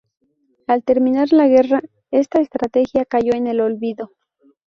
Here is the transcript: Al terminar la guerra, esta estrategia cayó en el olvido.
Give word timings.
Al 0.65 0.83
terminar 0.83 1.31
la 1.31 1.47
guerra, 1.47 1.79
esta 2.09 2.41
estrategia 2.41 3.05
cayó 3.05 3.33
en 3.35 3.45
el 3.45 3.59
olvido. 3.61 4.13